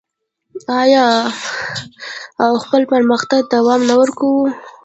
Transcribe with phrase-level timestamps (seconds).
[0.81, 1.05] آیا
[2.43, 4.49] او خپل پرمختګ ته دوام نه ورکوي؟